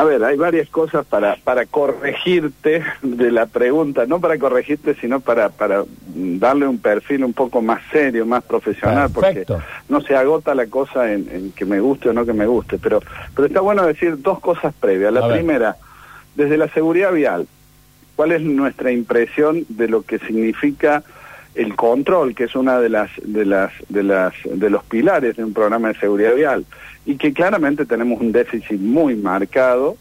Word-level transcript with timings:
A 0.00 0.04
ver, 0.04 0.24
hay 0.24 0.38
varias 0.38 0.70
cosas 0.70 1.04
para, 1.04 1.36
para 1.44 1.66
corregirte 1.66 2.82
de 3.02 3.30
la 3.30 3.44
pregunta, 3.44 4.06
no 4.06 4.18
para 4.18 4.38
corregirte, 4.38 4.94
sino 4.94 5.20
para, 5.20 5.50
para 5.50 5.84
darle 6.06 6.66
un 6.66 6.78
perfil 6.78 7.22
un 7.22 7.34
poco 7.34 7.60
más 7.60 7.82
serio, 7.92 8.24
más 8.24 8.42
profesional, 8.44 9.10
Perfecto. 9.10 9.56
porque 9.56 9.66
no 9.90 10.00
se 10.00 10.16
agota 10.16 10.54
la 10.54 10.66
cosa 10.68 11.12
en, 11.12 11.28
en 11.30 11.52
que 11.52 11.66
me 11.66 11.80
guste 11.80 12.08
o 12.08 12.12
no 12.14 12.24
que 12.24 12.32
me 12.32 12.46
guste. 12.46 12.78
Pero, 12.78 13.02
pero 13.34 13.46
está 13.46 13.60
bueno 13.60 13.84
decir 13.84 14.22
dos 14.22 14.40
cosas 14.40 14.72
previas. 14.80 15.12
La 15.12 15.20
A 15.20 15.26
ver. 15.26 15.36
primera, 15.36 15.76
desde 16.34 16.56
la 16.56 16.68
seguridad 16.68 17.12
vial, 17.12 17.46
¿cuál 18.16 18.32
es 18.32 18.40
nuestra 18.40 18.90
impresión 18.90 19.66
de 19.68 19.86
lo 19.88 20.00
que 20.00 20.18
significa 20.18 21.02
el 21.54 21.74
control, 21.74 22.34
que 22.34 22.44
es 22.44 22.54
una 22.54 22.78
de 22.78 22.88
las 22.88 23.10
de 23.22 23.44
las 23.44 23.72
de 23.88 24.02
las 24.02 24.34
de 24.44 24.70
los 24.70 24.84
pilares 24.84 25.36
de 25.36 25.44
un 25.44 25.52
programa 25.52 25.88
de 25.88 25.98
seguridad 25.98 26.34
vial 26.34 26.64
y 27.04 27.16
que 27.16 27.32
claramente 27.32 27.86
tenemos 27.86 28.20
un 28.20 28.32
déficit 28.32 28.80
muy 28.80 29.16
marcado, 29.16 29.96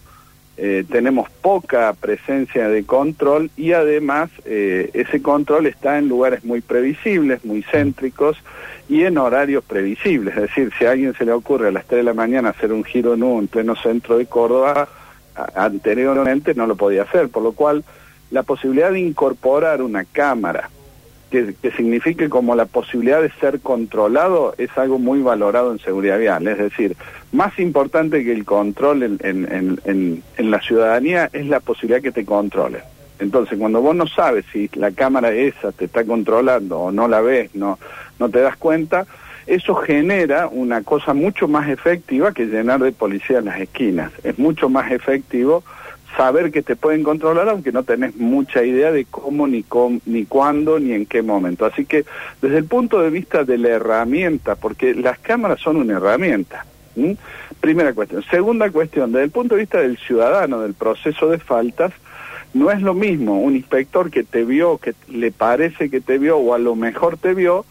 eh, 0.58 0.84
tenemos 0.92 1.30
poca 1.30 1.94
presencia 1.94 2.68
de 2.68 2.84
control 2.84 3.50
y 3.56 3.72
además 3.72 4.30
eh, 4.46 4.90
ese 4.94 5.22
control 5.22 5.66
está 5.66 5.98
en 5.98 6.10
lugares 6.10 6.44
muy 6.44 6.62
previsibles, 6.62 7.46
muy 7.46 7.64
céntricos 7.64 8.38
y 8.88 9.04
en 9.04 9.18
horarios 9.18 9.64
previsibles. 9.64 10.36
Es 10.36 10.42
decir, 10.44 10.72
si 10.78 10.86
a 10.86 10.92
alguien 10.92 11.14
se 11.16 11.26
le 11.26 11.32
ocurre 11.32 11.70
a 11.70 11.72
las 11.72 11.86
3 11.86 12.00
de 12.00 12.04
la 12.04 12.14
mañana 12.14 12.50
hacer 12.50 12.74
un 12.74 12.84
giro 12.84 13.14
en 13.14 13.24
en 13.24 13.48
pleno 13.48 13.76
centro 13.76 14.18
de 14.18 14.26
Córdoba, 14.26 14.90
anteriormente 15.56 16.54
no 16.54 16.68
lo 16.68 16.76
podía 16.76 17.04
hacer, 17.04 17.30
por 17.30 17.44
lo 17.44 17.54
cual 17.54 17.84
la 18.30 18.44
posibilidad 18.44 18.92
de 18.92 19.00
incorporar 19.00 19.82
una 19.82 20.04
cámara 20.04 20.70
que, 21.30 21.54
que 21.62 21.72
signifique 21.72 22.30
como 22.30 22.56
la 22.56 22.66
posibilidad 22.66 23.22
de 23.22 23.32
ser 23.40 23.60
controlado 23.60 24.56
es 24.58 24.70
algo 24.78 25.00
muy 25.00 25.22
valorado 25.22 25.72
en 25.72 25.80
seguridad 25.80 26.20
vial. 26.20 26.48
Es 26.48 26.58
decir, 26.58 26.96
más 27.32 27.58
importante 27.60 28.24
que 28.24 28.32
el 28.32 28.46
control 28.46 29.04
en, 29.04 29.20
en, 29.22 30.24
en, 30.38 30.52
la 30.52 30.62
ciudadanía 30.62 31.30
es 31.32 31.46
la 31.48 31.60
posibilidad 31.60 32.02
que 32.02 32.12
te 32.12 32.26
controlen. 32.26 32.82
Entonces, 33.20 33.58
cuando 33.60 33.82
vos 33.82 33.96
no 33.96 34.08
sabes 34.08 34.46
si 34.52 34.70
la 34.74 34.92
cámara 34.92 35.32
esa 35.32 35.72
te 35.72 35.86
está 35.86 36.06
controlando 36.06 36.80
o 36.80 36.92
no 36.92 37.08
la 37.08 37.22
ves, 37.22 37.54
no, 37.54 37.78
no 38.18 38.30
te 38.30 38.40
das 38.40 38.56
cuenta, 38.58 39.06
eso 39.46 39.76
genera 39.76 40.48
una 40.48 40.84
cosa 40.84 41.14
mucho 41.14 41.48
más 41.48 41.70
efectiva 41.70 42.34
que 42.34 42.46
llenar 42.46 42.80
de 42.80 42.92
policía 42.92 43.40
en 43.40 43.46
las 43.46 43.60
esquinas. 43.60 44.12
Es 44.24 44.40
mucho 44.40 44.70
más 44.70 44.92
efectivo 44.92 45.64
saber 46.18 46.52
que 46.52 46.62
te 46.62 46.76
pueden 46.76 47.04
controlar 47.04 47.50
aunque 47.50 47.72
no 47.72 47.84
tenés 47.84 48.16
mucha 48.16 48.64
idea 48.64 48.92
de 48.92 49.06
cómo 49.06 49.48
ni 49.48 49.64
cómo, 49.64 50.00
ni 50.06 50.26
cuándo 50.26 50.80
ni 50.80 50.94
en 50.94 51.06
qué 51.06 51.22
momento. 51.22 51.66
Así 51.66 51.86
que 51.86 52.06
desde 52.42 52.58
el 52.58 52.66
punto 52.66 53.02
de 53.02 53.10
vista 53.10 53.44
de 53.44 53.58
la 53.58 53.70
herramienta, 53.70 54.56
porque 54.56 54.94
las 54.94 55.20
cámaras 55.20 55.60
son 55.60 55.78
una 55.78 55.98
herramienta. 55.98 56.66
Primera 57.62 57.94
cuestión. 57.94 58.24
Segunda 58.30 58.70
cuestión, 58.72 59.12
desde 59.12 59.26
el 59.26 59.32
punto 59.32 59.56
de 59.56 59.62
vista 59.62 59.80
del 59.80 59.98
ciudadano, 59.98 60.62
del 60.62 60.74
proceso 60.74 61.30
de 61.30 61.40
faltas, 61.40 61.94
no 62.54 62.72
es 62.72 62.82
lo 62.82 62.94
mismo 62.94 63.42
un 63.42 63.56
inspector 63.56 64.10
que 64.10 64.24
te 64.24 64.44
vio, 64.44 64.78
que 64.78 64.96
le 65.08 65.32
parece 65.32 65.90
que 65.90 66.02
te 66.02 66.18
vio 66.18 66.38
o 66.38 66.54
a 66.54 66.60
lo 66.60 66.76
mejor 66.76 67.18
te 67.18 67.34
vio, 67.34 67.66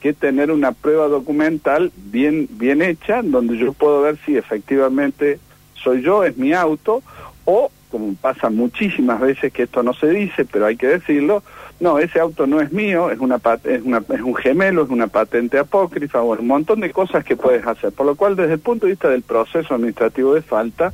que 0.00 0.12
tener 0.12 0.50
una 0.50 0.72
prueba 0.72 1.08
documental 1.08 1.92
bien, 1.96 2.48
bien 2.50 2.82
hecha, 2.82 3.22
donde 3.22 3.56
yo 3.56 3.72
puedo 3.72 4.02
ver 4.02 4.18
si 4.26 4.36
efectivamente 4.36 5.38
soy 5.74 6.02
yo, 6.02 6.24
es 6.24 6.36
mi 6.36 6.52
auto, 6.52 7.02
o 7.44 7.70
como 7.94 8.12
pasa 8.16 8.50
muchísimas 8.50 9.20
veces 9.20 9.52
que 9.52 9.62
esto 9.62 9.84
no 9.84 9.94
se 9.94 10.08
dice, 10.10 10.44
pero 10.44 10.66
hay 10.66 10.76
que 10.76 10.88
decirlo, 10.88 11.44
no, 11.78 12.00
ese 12.00 12.18
auto 12.18 12.44
no 12.44 12.60
es 12.60 12.72
mío, 12.72 13.08
es 13.12 13.20
una 13.20 13.38
pat- 13.38 13.64
es 13.66 13.82
una 13.84 13.98
es 13.98 14.20
un 14.20 14.34
gemelo, 14.34 14.82
es 14.82 14.90
una 14.90 15.06
patente 15.06 15.60
apócrifa, 15.60 16.20
o 16.20 16.32
un 16.36 16.48
montón 16.48 16.80
de 16.80 16.90
cosas 16.90 17.24
que 17.24 17.36
puedes 17.36 17.64
hacer. 17.64 17.92
Por 17.92 18.06
lo 18.06 18.16
cual, 18.16 18.34
desde 18.34 18.54
el 18.54 18.58
punto 18.58 18.86
de 18.86 18.92
vista 18.94 19.08
del 19.08 19.22
proceso 19.22 19.74
administrativo 19.76 20.34
de 20.34 20.42
falta, 20.42 20.92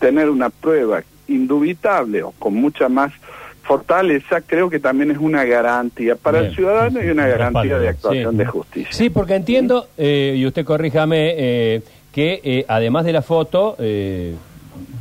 tener 0.00 0.30
una 0.30 0.48
prueba 0.48 1.02
indubitable 1.26 2.22
o 2.22 2.30
con 2.38 2.54
mucha 2.54 2.88
más 2.88 3.12
fortaleza, 3.62 4.40
creo 4.40 4.70
que 4.70 4.80
también 4.80 5.10
es 5.10 5.18
una 5.18 5.44
garantía 5.44 6.16
para 6.16 6.38
Bien, 6.38 6.48
el 6.50 6.56
ciudadano 6.56 7.04
y 7.04 7.10
una 7.10 7.26
garantía 7.26 7.60
respaldo, 7.62 7.80
de 7.80 7.88
actuación 7.90 8.32
sí. 8.32 8.38
de 8.38 8.46
justicia. 8.46 8.92
Sí, 8.92 9.10
porque 9.10 9.34
entiendo, 9.34 9.88
eh, 9.98 10.34
y 10.34 10.46
usted 10.46 10.64
corríjame, 10.64 11.34
eh, 11.36 11.82
que 12.10 12.40
eh, 12.42 12.64
además 12.68 13.04
de 13.04 13.12
la 13.12 13.20
foto, 13.20 13.76
eh, 13.78 14.34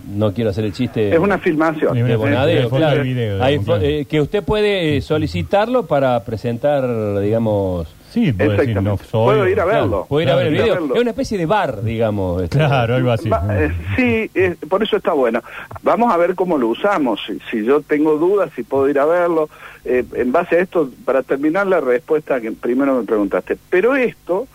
no 0.08 0.34
quiero 0.34 0.50
hacer 0.52 0.66
el 0.66 0.74
chiste 0.74 1.14
Es 1.14 1.20
una 1.20 1.38
filmación. 1.38 1.94
De 1.96 2.16
Bonadeo, 2.16 2.70
claro. 2.70 3.04
video, 3.04 3.36
digamos, 3.46 3.66
claro. 3.66 3.82
eh, 3.84 4.06
que 4.06 4.22
usted 4.22 4.44
puede 4.44 4.98
eh, 4.98 5.02
solicitarlo 5.02 5.86
para 5.86 6.24
presentar, 6.24 7.20
digamos... 7.22 7.94
Sí, 8.10 8.32
puedo 8.32 8.52
decir, 8.52 8.68
no 8.82 8.94
Exactamente. 8.94 9.04
soy. 9.12 9.26
Puedo 9.26 9.48
ir 9.50 9.60
a 9.60 9.64
claro, 9.66 9.82
verlo. 9.82 10.06
puede 10.08 10.26
ir 10.26 10.32
a 10.32 10.36
ver 10.38 10.48
el 10.48 10.54
Puedo 10.56 10.66
video. 10.78 10.96
Es 10.96 11.02
una 11.02 11.10
especie 11.12 11.38
de 11.38 11.46
bar, 11.46 11.84
digamos. 11.84 12.42
este. 12.42 12.58
Claro, 12.58 12.96
algo 12.96 13.12
así. 13.12 13.30
Va- 13.30 13.46
eh, 13.52 13.72
sí, 13.98 14.32
eh, 14.34 14.56
por 14.68 14.82
eso 14.82 14.96
está 14.98 15.12
bueno. 15.12 15.42
Vamos 15.84 16.12
a 16.12 16.18
ver 16.18 16.34
cómo 16.34 16.58
lo 16.58 16.70
usamos. 16.70 17.20
Si, 17.28 17.38
si 17.52 17.66
yo 17.66 17.82
tengo 17.82 18.18
dudas, 18.18 18.50
si 18.56 18.64
puedo 18.64 18.88
ir 18.90 18.98
a 18.98 19.06
verlo. 19.06 19.50
Eh, 19.84 20.04
en 20.16 20.32
base 20.32 20.56
a 20.56 20.60
esto, 20.62 20.90
para 21.06 21.22
terminar 21.22 21.68
la 21.68 21.82
respuesta 21.82 22.40
que 22.40 22.54
primero 22.54 22.96
me 22.98 23.04
preguntaste. 23.06 23.58
Pero 23.70 23.96
esto, 23.96 24.48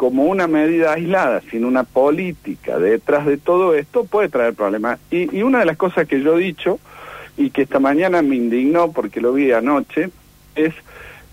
como 0.00 0.24
una 0.24 0.46
medida 0.46 0.94
aislada, 0.94 1.42
sin 1.50 1.66
una 1.66 1.84
política 1.84 2.78
detrás 2.78 3.26
de 3.26 3.36
todo 3.36 3.74
esto, 3.74 4.06
puede 4.06 4.30
traer 4.30 4.54
problemas. 4.54 4.98
Y, 5.10 5.36
y 5.36 5.42
una 5.42 5.58
de 5.58 5.66
las 5.66 5.76
cosas 5.76 6.08
que 6.08 6.22
yo 6.22 6.38
he 6.38 6.40
dicho, 6.42 6.78
y 7.36 7.50
que 7.50 7.60
esta 7.60 7.80
mañana 7.80 8.22
me 8.22 8.36
indignó 8.36 8.92
porque 8.92 9.20
lo 9.20 9.34
vi 9.34 9.52
anoche, 9.52 10.08
es... 10.54 10.72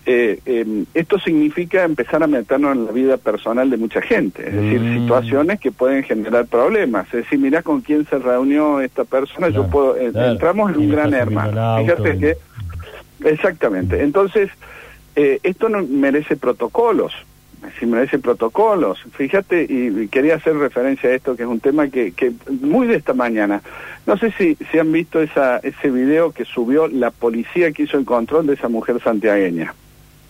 eh, 0.04 0.40
eh, 0.44 0.84
esto 0.92 1.18
significa 1.18 1.82
empezar 1.84 2.22
a 2.22 2.26
meternos 2.26 2.76
en 2.76 2.84
la 2.84 2.92
vida 2.92 3.16
personal 3.16 3.70
de 3.70 3.78
mucha 3.78 4.02
gente, 4.02 4.46
es 4.46 4.54
decir, 4.54 4.80
Mm. 4.82 4.94
situaciones 5.00 5.60
que 5.60 5.72
pueden 5.72 6.02
generar 6.02 6.44
problemas. 6.46 7.06
Es 7.06 7.24
decir, 7.24 7.38
mirá 7.38 7.62
con 7.62 7.80
quién 7.80 8.04
se 8.10 8.18
reunió 8.18 8.80
esta 8.82 9.04
persona, 9.04 9.48
yo 9.48 9.66
puedo, 9.68 9.96
eh, 9.96 10.10
claro. 10.12 10.32
entramos 10.32 10.70
en 10.70 10.76
un 10.76 10.82
¿Quién 10.82 10.92
gran 10.94 11.14
hermano. 11.14 11.58
auto? 11.60 11.84
Fíjate 12.02 12.18
que, 12.18 12.36
exactamente. 13.30 14.02
Entonces, 14.02 14.50
eh, 15.16 15.40
esto 15.42 15.68
no 15.70 15.82
merece 15.88 16.36
protocolos, 16.36 17.12
si 17.78 17.86
merece 17.86 18.18
protocolos. 18.18 19.04
Fíjate, 19.12 19.66
y, 19.68 20.08
quería 20.08 20.36
hacer 20.36 20.56
referencia 20.56 21.10
a 21.10 21.14
esto, 21.14 21.36
que 21.36 21.42
es 21.42 21.48
un 21.48 21.60
tema 21.60 21.88
que, 21.88 22.12
que 22.12 22.32
muy 22.62 22.86
de 22.86 22.96
esta 22.96 23.14
mañana. 23.14 23.62
No 24.06 24.16
sé 24.16 24.32
si, 24.32 24.56
si 24.70 24.78
han 24.78 24.90
visto 24.92 25.20
esa, 25.20 25.58
ese 25.58 25.90
video 25.90 26.32
que 26.32 26.44
subió 26.44 26.88
la 26.88 27.10
policía 27.10 27.72
que 27.72 27.84
hizo 27.84 27.98
el 27.98 28.04
control 28.04 28.46
de 28.46 28.54
esa 28.54 28.68
mujer 28.68 29.00
santiagueña 29.02 29.74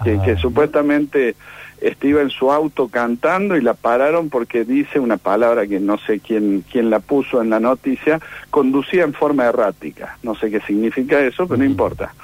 que, 0.03 0.17
Ah. 0.17 0.23
que 0.25 0.37
supuestamente 0.37 1.35
este, 1.81 2.09
iba 2.09 2.23
en 2.23 2.31
su 2.31 2.51
auto 2.51 2.89
cantando 2.89 3.57
y 3.57 3.61
la 3.61 3.75
pararon 3.75 4.31
porque 4.31 4.65
dice 4.65 4.99
una 4.99 5.17
palabra 5.17 5.67
que 5.67 5.81
no 5.81 5.99
sé 5.99 6.21
quién, 6.21 6.65
quién 6.71 6.91
la 6.91 7.01
puso 7.01 7.41
en 7.43 7.51
la 7.51 7.61
noticia, 7.61 8.21
conducía 8.51 9.05
en 9.05 9.13
forma 9.13 9.47
errática. 9.47 10.19
No 10.23 10.35
sé 10.35 10.51
qué 10.51 10.61
significa 10.61 11.21
eso, 11.21 11.47
pero 11.47 11.59
no 11.59 11.65
importa. 11.65 12.15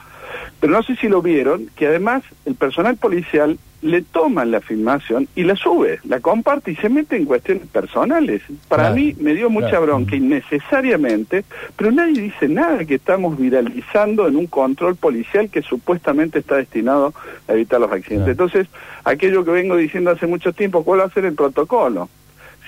Pero 0.60 0.72
no 0.72 0.82
sé 0.82 0.97
si 0.97 1.09
lo 1.09 1.22
vieron, 1.22 1.69
que 1.76 1.87
además 1.87 2.22
el 2.47 2.54
personal 2.54 2.97
policial 2.97 3.59
le 3.84 4.00
toma 4.00 4.46
la 4.46 4.62
filmación 4.62 5.28
y 5.36 5.42
la 5.44 5.54
sube, 5.56 6.00
la 6.04 6.20
comparte 6.20 6.70
y 6.72 6.76
se 6.76 6.88
mete 6.88 7.16
en 7.16 7.26
cuestiones 7.26 7.66
personales. 7.68 8.40
Para 8.66 8.84
Claro, 8.84 8.96
mí 8.96 9.14
me 9.20 9.34
dio 9.34 9.50
mucha 9.50 9.68
claro. 9.68 9.84
bronca 9.86 10.16
innecesariamente, 10.16 11.44
pero 11.76 11.92
nadie 11.92 12.22
dice 12.22 12.48
nada 12.48 12.84
que 12.86 12.94
estamos 12.94 13.38
viralizando 13.38 14.26
en 14.26 14.36
un 14.36 14.46
control 14.46 14.96
policial 14.96 15.50
que 15.50 15.60
supuestamente 15.60 16.38
está 16.38 16.56
destinado 16.56 17.12
a 17.46 17.52
evitar 17.52 17.78
los 17.78 17.92
accidentes. 17.92 18.36
Claro. 18.36 18.48
Entonces, 18.50 18.66
aquello 19.04 19.44
que 19.44 19.50
vengo 19.50 19.76
diciendo 19.76 20.10
hace 20.10 20.26
mucho 20.26 20.52
tiempo, 20.54 20.82
¿cuál 20.82 21.00
va 21.00 21.04
a 21.04 21.10
ser 21.10 21.26
el 21.26 21.34
protocolo? 21.34 22.08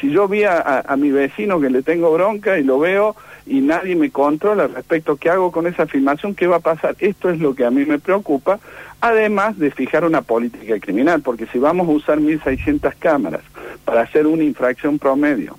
Si 0.01 0.11
yo 0.11 0.29
vi 0.29 0.45
a, 0.45 0.59
a- 0.59 0.81
a 0.87 0.97
mi 0.99 1.11
vecino 1.11 1.59
que 1.59 1.71
le 1.71 1.83
tengo 1.83 2.13
bronca 2.13 2.59
y 2.59 2.63
lo 2.65 2.79
veo 2.79 3.17
y 3.47 3.61
nadie 3.61 3.95
me 3.97 4.11
controla 4.11 4.67
respecto 4.67 5.13
a 5.13 5.19
qué 5.19 5.31
hago 5.31 5.53
con 5.53 5.67
esa 5.67 5.87
filmación, 5.87 6.35
¿qué 6.35 6.47
va 6.47 6.57
a 6.57 6.61
pasar? 6.61 6.97
Esto 6.99 7.31
es 7.31 7.39
lo 7.39 7.55
que 7.55 7.65
a 7.65 7.71
mí 7.71 7.85
me 7.85 7.99
preocupa, 7.99 8.59
además 9.01 9.59
de 9.59 9.71
fijar 9.71 10.05
una 10.05 10.23
política 10.23 10.79
criminal, 10.81 11.23
porque 11.23 11.47
si 11.47 11.59
vamos 11.59 11.87
a 11.89 11.93
usar 11.93 12.19
1.600 12.19 12.93
cámaras 12.99 13.43
para 13.85 14.01
hacer 14.03 14.27
una 14.27 14.43
infracción 14.43 14.99
promedio 14.99 15.57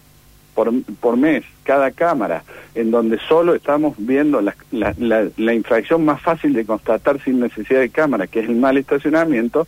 por, 0.54 0.72
por 1.00 1.16
mes, 1.18 1.44
cada 1.64 1.92
cámara, 1.92 2.44
en 2.76 2.92
donde 2.92 3.20
solo 3.20 3.54
estamos 3.56 3.96
viendo 3.98 4.42
la, 4.42 4.56
la, 4.72 4.94
la- 4.98 5.28
la 5.38 5.54
infracción 5.54 6.04
más 6.04 6.20
fácil 6.22 6.54
de 6.54 6.66
constatar 6.66 7.22
sin 7.24 7.40
necesidad 7.40 7.80
de 7.80 7.90
cámara, 7.90 8.28
que 8.28 8.40
es 8.42 8.50
el 8.50 8.56
mal 8.56 8.78
estacionamiento, 8.78 9.68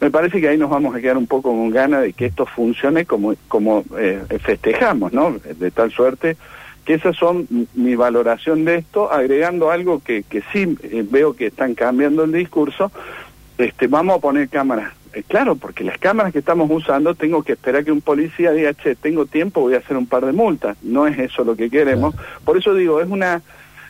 me 0.00 0.10
parece 0.10 0.40
que 0.40 0.48
ahí 0.48 0.58
nos 0.58 0.70
vamos 0.70 0.96
a 0.96 1.00
quedar 1.00 1.16
un 1.16 1.26
poco 1.28 1.50
con 1.50 1.70
ganas 1.70 2.02
de 2.02 2.12
que 2.12 2.26
esto 2.26 2.44
funcione 2.46 3.04
como, 3.04 3.34
como 3.46 3.84
eh, 3.98 4.20
festejamos, 4.40 5.12
¿no? 5.12 5.36
De 5.60 5.70
tal 5.70 5.92
suerte 5.92 6.36
que 6.84 6.94
esas 6.94 7.16
son 7.16 7.46
mi 7.74 7.94
valoración 7.94 8.64
de 8.64 8.76
esto, 8.76 9.12
agregando 9.12 9.70
algo 9.70 10.00
que, 10.00 10.24
que 10.24 10.42
sí 10.52 10.76
eh, 10.82 11.04
veo 11.08 11.34
que 11.34 11.46
están 11.46 11.74
cambiando 11.74 12.24
el 12.24 12.32
discurso, 12.32 12.90
este, 13.58 13.86
vamos 13.86 14.16
a 14.16 14.20
poner 14.20 14.48
cámaras. 14.48 14.92
Eh, 15.12 15.22
claro, 15.26 15.56
porque 15.56 15.84
las 15.84 15.98
cámaras 15.98 16.32
que 16.32 16.38
estamos 16.38 16.70
usando, 16.70 17.14
tengo 17.14 17.42
que 17.42 17.52
esperar 17.52 17.84
que 17.84 17.92
un 17.92 18.00
policía 18.00 18.52
diga, 18.52 18.74
che, 18.74 18.94
tengo 18.94 19.26
tiempo, 19.26 19.60
voy 19.60 19.74
a 19.74 19.78
hacer 19.78 19.96
un 19.96 20.06
par 20.06 20.24
de 20.24 20.32
multas. 20.32 20.76
No 20.82 21.06
es 21.06 21.18
eso 21.18 21.44
lo 21.44 21.54
que 21.54 21.70
queremos. 21.70 22.14
Por 22.44 22.56
eso 22.56 22.74
digo, 22.74 23.00
es 23.00 23.08
una, 23.08 23.42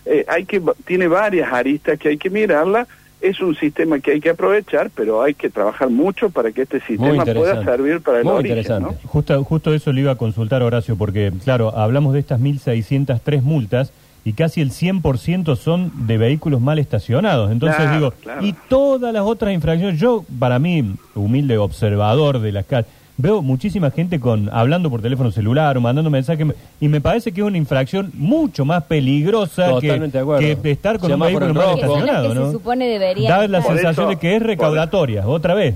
eh, 0.05 0.25
hay 0.29 0.45
que, 0.45 0.61
tiene 0.85 1.09
varias 1.09 1.53
aristas 1.53 1.99
que 1.99 2.09
hay 2.09 2.19
que 2.19 2.31
mirarla. 2.31 2.87
Es 3.23 3.41
un 3.41 3.55
sistema 3.57 4.01
que 4.01 4.13
hay 4.13 4.21
que 4.21 4.31
aprovechar, 4.31 4.91
pero 4.95 5.23
hay 5.23 5.35
que 5.35 5.49
trabajar 5.49 5.89
mucho 5.89 6.31
para 6.31 6.53
que 6.53 6.63
este 6.63 6.81
sistema 6.81 7.25
pueda 7.25 7.65
servir 7.65 8.01
para 8.01 8.19
el 8.19 8.25
Muy 8.25 8.35
origen. 8.35 8.59
Interesante. 8.59 9.07
Justo, 9.07 9.45
justo 9.45 9.73
eso 9.73 9.93
le 9.93 10.03
iba 10.03 10.13
a 10.13 10.17
consultar, 10.17 10.63
Horacio, 10.63 10.97
porque, 10.97 11.33
claro, 11.45 11.77
hablamos 11.77 12.13
de 12.13 12.21
estas 12.21 12.41
1.603 12.41 13.43
multas 13.43 13.93
y 14.25 14.35
casi 14.35 14.61
el 14.61 14.71
100% 14.71 15.57
son 15.57 16.07
de 16.07 16.19
vehículos 16.19 16.61
mal 16.61 16.79
estacionados. 16.79 17.51
Entonces 17.51 17.91
digo, 17.93 18.13
y 18.41 18.55
todas 18.69 19.13
las 19.13 19.23
otras 19.23 19.55
infracciones, 19.55 20.01
yo, 20.01 20.25
para 20.39 20.59
mí, 20.59 20.95
humilde 21.15 21.59
observador 21.59 22.41
de 22.41 22.53
las 22.53 22.67
calles, 22.67 22.91
veo 23.17 23.43
muchísima 23.43 23.91
gente 23.91 24.19
con 24.19 24.49
hablando 24.53 24.91
por 24.91 25.03
teléfono 25.03 25.31
celular 25.31 25.77
o 25.77 25.81
mandando 25.81 26.11
mensajes 26.11 26.47
y 26.81 26.89
me 26.89 27.01
parece 27.01 27.33
que 27.33 27.41
es 27.41 27.47
una 27.47 27.59
infracción 27.59 28.11
mucho 28.15 28.65
más 28.65 28.85
peligrosa 28.85 29.79
que, 29.81 30.57
que, 30.63 30.71
estar 30.71 30.99
con 30.99 31.13
un 31.13 31.21
vehículo 31.21 31.55
mal 31.55 31.79
estacionado, 31.79 32.35
¿no? 32.35 32.47
Se 32.47 32.53
supone 32.53 32.87
debería 32.87 33.29
da 33.29 33.49
la 33.49 33.63
sensación 33.63 34.09
de 34.09 34.17
que 34.17 34.37
es 34.37 34.43
recaudatoria, 34.43 35.27
otra 35.27 35.55
vez. 35.55 35.75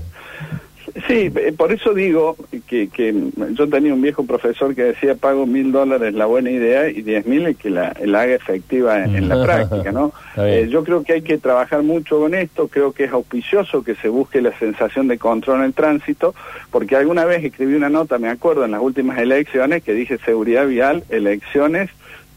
Sí, 1.07 1.31
eh, 1.35 1.53
por 1.55 1.71
eso 1.71 1.93
digo 1.93 2.37
que, 2.67 2.87
que 2.87 3.13
yo 3.51 3.67
tenía 3.67 3.93
un 3.93 4.01
viejo 4.01 4.25
profesor 4.25 4.73
que 4.73 4.83
decía 4.83 5.15
pago 5.15 5.45
mil 5.45 5.71
dólares 5.71 6.13
la 6.13 6.25
buena 6.25 6.49
idea 6.49 6.89
y 6.89 7.01
diez 7.01 7.25
mil 7.25 7.55
que 7.55 7.69
la, 7.69 7.93
la 8.03 8.21
haga 8.21 8.35
efectiva 8.35 9.03
en, 9.03 9.27
la 9.27 9.43
práctica, 9.43 9.91
¿no? 9.91 10.13
Eh, 10.37 10.67
yo 10.71 10.83
creo 10.83 11.03
que 11.03 11.13
hay 11.13 11.21
que 11.21 11.37
trabajar 11.37 11.83
mucho 11.83 12.19
con 12.19 12.33
esto, 12.33 12.67
creo 12.69 12.93
que 12.93 13.03
es 13.03 13.11
auspicioso 13.11 13.83
que 13.83 13.95
se 13.95 14.07
busque 14.07 14.41
la 14.41 14.57
sensación 14.57 15.07
de 15.07 15.17
control 15.17 15.59
en 15.59 15.65
el 15.65 15.73
tránsito, 15.73 16.33
porque 16.71 16.95
alguna 16.95 17.25
vez 17.25 17.43
escribí 17.43 17.75
una 17.75 17.89
nota, 17.89 18.17
me 18.17 18.29
acuerdo, 18.29 18.63
en 18.63 18.71
las 18.71 18.81
últimas 18.81 19.17
elecciones 19.19 19.83
que 19.83 19.93
dije 19.93 20.17
seguridad 20.19 20.67
vial, 20.67 21.03
elecciones 21.09 21.89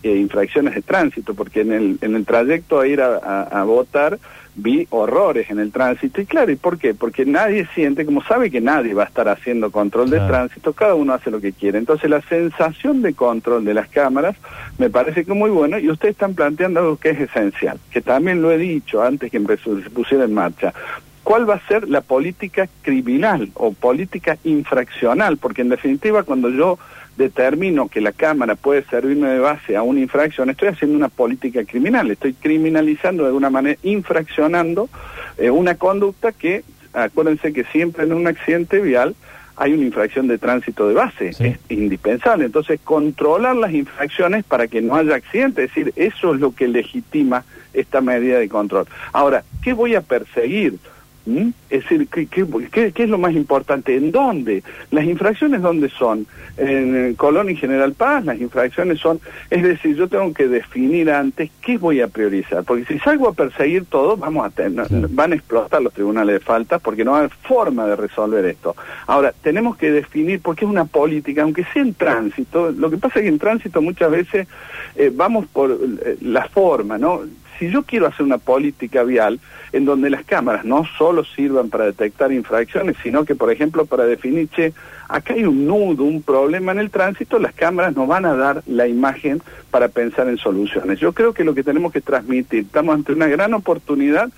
e 0.03 0.17
infracciones 0.17 0.75
de 0.75 0.83
tránsito, 0.83 1.35
porque 1.35 1.61
en 1.61 1.73
el, 1.73 1.99
en 2.01 2.17
el 2.17 2.25
trayecto 2.25 2.81
a 2.81 2.87
ir 2.87 3.01
a 3.01 3.65
votar 3.65 4.19
vi 4.55 4.87
horrores 4.91 5.51
en 5.51 5.59
el 5.59 5.73
tránsito. 5.73 6.21
Y 6.21 6.27
claro, 6.27 6.51
¿y 6.51 6.57
por 6.57 6.79
qué? 6.79 6.95
Porque 6.95 7.25
nadie 7.25 7.67
siente, 7.75 8.05
como 8.05 8.23
sabe 8.23 8.51
que 8.51 8.61
nadie 8.61 8.95
va 8.95 9.05
a 9.05 9.07
estar 9.07 9.29
haciendo 9.29 9.71
control 9.71 10.11
de 10.11 10.21
tránsito, 10.21 10.73
cada 10.73 10.95
uno 10.95 11.15
hace 11.15 11.31
lo 11.31 11.41
que 11.41 11.53
quiere. 11.53 11.79
Entonces 11.79 12.11
la 12.11 12.21
sensación 12.23 13.03
de 13.03 13.15
control 13.15 13.65
de 13.65 13.75
las 13.75 13.89
cámaras 13.89 14.37
me 14.79 14.91
parece 14.91 15.25
que 15.25 15.33
es 15.33 15.39
muy 15.39 15.51
bueno 15.51 15.79
y 15.79 15.91
ustedes 15.91 16.13
están 16.13 16.35
planteando 16.35 16.81
algo 16.81 16.97
que 16.97 17.11
es 17.11 17.21
esencial, 17.21 17.79
que 17.91 18.01
también 18.01 18.43
lo 18.43 18.51
he 18.51 18.59
dicho 18.59 19.03
antes 19.03 19.31
que 19.31 19.37
empezó, 19.37 19.81
se 19.81 19.91
pusiera 19.91 20.25
en 20.25 20.35
marcha. 20.35 20.73
¿Cuál 21.23 21.49
va 21.49 21.55
a 21.55 21.69
ser 21.69 21.89
la 21.89 22.01
política 22.01 22.69
criminal 22.83 23.51
o 23.55 23.73
política 23.73 24.39
infraccional? 24.43 25.37
Porque 25.37 25.63
en 25.63 25.69
definitiva 25.69 26.23
cuando 26.23 26.49
yo 26.49 26.79
determino 27.21 27.89
que 27.89 28.01
la 28.01 28.13
Cámara 28.13 28.55
puede 28.55 28.83
servirme 28.85 29.29
de 29.29 29.39
base 29.39 29.77
a 29.77 29.83
una 29.83 30.01
infracción, 30.01 30.49
estoy 30.49 30.69
haciendo 30.69 30.97
una 30.97 31.11
política 31.11 31.65
criminal, 31.65 32.11
estoy 32.11 32.33
criminalizando 32.33 33.23
de 33.23 33.29
alguna 33.29 33.51
manera, 33.51 33.79
infraccionando 33.83 34.89
eh, 35.37 35.51
una 35.51 35.75
conducta 35.75 36.33
que, 36.33 36.65
acuérdense 36.95 37.53
que 37.53 37.65
siempre 37.65 38.05
en 38.05 38.15
un 38.15 38.27
accidente 38.27 38.81
vial 38.81 39.15
hay 39.57 39.75
una 39.75 39.85
infracción 39.85 40.27
de 40.27 40.39
tránsito 40.39 40.89
de 40.89 40.95
base, 40.95 41.29
es 41.39 41.59
indispensable. 41.69 42.47
Entonces, 42.47 42.81
controlar 42.83 43.55
las 43.57 43.75
infracciones 43.75 44.43
para 44.43 44.67
que 44.69 44.81
no 44.81 44.97
haya 44.97 45.15
accidente, 45.15 45.65
es 45.65 45.75
decir, 45.75 45.93
eso 45.97 46.35
es 46.35 46.41
lo 46.41 46.55
que 46.55 46.67
legitima 46.67 47.45
esta 47.75 48.01
medida 48.01 48.39
de 48.39 48.49
control. 48.49 48.87
Ahora, 49.13 49.45
¿qué 49.63 49.75
voy 49.75 49.95
a 49.95 50.01
perseguir? 50.01 50.79
¿Mm? 51.27 51.51
Es 51.69 51.83
decir, 51.83 52.09
¿qué, 52.09 52.27
qué, 52.27 52.93
es 52.95 53.09
lo 53.09 53.19
más 53.19 53.35
importante? 53.35 53.95
¿En 53.95 54.11
dónde? 54.11 54.63
¿Las 54.91 55.05
infracciones 55.05 55.61
dónde 55.61 55.91
son? 55.91 56.27
En 56.57 57.15
Colón 57.15 57.51
y 57.51 57.57
General 57.57 57.93
Paz, 57.93 58.25
las 58.25 58.41
infracciones 58.41 59.01
son... 59.01 59.21
Es 59.51 59.63
decir, 59.63 59.97
yo 59.97 60.09
tengo 60.09 60.33
que 60.33 60.49
definir 60.49 61.11
antes 61.11 61.51
qué 61.61 61.77
voy 61.79 62.01
a 62.01 62.09
priorizar, 62.09 62.65
porque 62.65 62.87
si 62.87 62.99
salgo 62.99 63.29
a 63.29 63.35
perseguir 63.35 63.85
todo, 63.85 64.17
vamos 64.17 64.47
a 64.47 64.51
tener, 64.51 64.87
van 65.11 65.33
a 65.33 65.35
explotar 65.35 65.83
los 65.83 65.93
tribunales 65.93 66.35
de 66.35 66.41
faltas 66.41 66.81
porque 66.81 67.05
no 67.05 67.15
hay 67.15 67.29
forma 67.43 67.87
de 67.87 67.97
resolver 67.97 68.45
esto. 68.47 68.75
Ahora, 69.07 69.35
tenemos 69.43 69.77
que 69.77 69.91
definir, 69.91 70.41
porque 70.41 70.65
es 70.65 70.71
una 70.71 70.87
política, 70.87 71.43
aunque 71.43 71.65
sea 71.73 71.83
en 71.83 71.95
tránsito, 71.95 72.73
lo 72.73 72.91
que 72.91 72.97
pasa 72.97 73.19
es 73.19 73.25
que 73.25 73.29
en 73.29 73.39
tránsito 73.39 73.83
muchas 73.83 74.11
veces 74.11 74.49
eh, 74.97 75.13
vamos 75.15 75.47
por 75.47 75.71
eh, 75.71 76.17
la 76.23 76.49
forma, 76.49 76.99
¿no? 76.99 77.23
Si 77.61 77.71
yo 77.71 77.83
quiero 77.83 78.07
hacer 78.07 78.25
una 78.25 78.39
política 78.39 79.05
vial 79.05 79.39
en 79.73 79.85
donde 79.85 80.09
las 80.09 80.25
cámaras 80.25 80.65
no 80.65 80.85
solo 80.99 81.25
sirvan 81.25 81.69
para 81.69 81.85
detectar 81.85 82.33
infracciones, 82.33 82.97
sino 83.03 83.25
que, 83.27 83.35
por 83.35 83.53
ejemplo, 83.53 83.85
para 83.85 84.07
definir, 84.07 84.49
che, 84.49 84.73
acá 85.09 85.35
hay 85.35 85.45
un 85.45 85.67
nudo, 85.67 86.05
un 86.05 86.23
problema 86.23 86.73
en 86.73 86.79
el 86.79 86.91
tránsito, 86.91 87.39
las 87.39 87.53
cámaras 87.53 87.95
nos 87.95 88.09
van 88.09 88.25
a 88.25 88.35
dar 88.35 88.63
la 88.67 88.89
imagen 88.89 89.43
para 89.71 89.89
pensar 89.89 90.27
en 90.29 90.39
soluciones. 90.39 90.99
Yo 90.99 91.13
creo 91.13 91.35
que 91.35 91.45
lo 91.45 91.55
que 91.55 91.63
tenemos 91.63 91.93
que 91.93 92.01
transmitir, 92.01 92.65
estamos 92.65 92.95
ante 92.95 93.13
una 93.13 93.27
gran 93.27 93.53
oportunidad 93.53 94.31